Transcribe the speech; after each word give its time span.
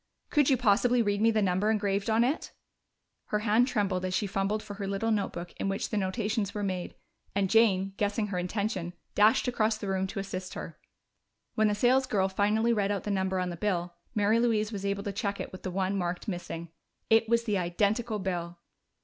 "Could 0.31 0.49
you 0.49 0.57
possibly 0.57 1.03
read 1.03 1.21
me 1.21 1.29
the 1.29 1.43
number 1.43 1.69
engraved 1.69 2.09
on 2.09 2.23
it?" 2.23 2.53
Her 3.25 3.37
hand 3.41 3.67
trembled 3.67 4.03
as 4.03 4.15
she 4.15 4.25
fumbled 4.25 4.63
for 4.63 4.73
her 4.73 4.87
little 4.87 5.11
notebook 5.11 5.53
in 5.59 5.69
which 5.69 5.89
the 5.91 5.95
notations 5.95 6.55
were 6.55 6.63
made, 6.63 6.95
and 7.35 7.51
Jane, 7.51 7.93
guessing 7.97 8.25
her 8.29 8.39
intention, 8.39 8.93
dashed 9.13 9.47
across 9.47 9.77
the 9.77 9.87
room 9.87 10.07
to 10.07 10.19
assist 10.19 10.55
her. 10.55 10.79
When 11.53 11.67
the 11.67 11.75
salesgirl 11.75 12.29
finally 12.29 12.73
read 12.73 12.89
out 12.91 13.03
the 13.03 13.11
number 13.11 13.37
on 13.39 13.51
the 13.51 13.55
bill, 13.57 13.93
Mary 14.15 14.39
Louise 14.39 14.71
was 14.71 14.87
able 14.87 15.03
to 15.03 15.11
check 15.13 15.39
it 15.39 15.51
with 15.51 15.61
the 15.61 15.69
one 15.69 15.95
marked 15.95 16.27
"missing." 16.27 16.69
It 17.11 17.29
was 17.29 17.43
the 17.43 17.59
identical 17.59 18.17
bill! 18.17 18.57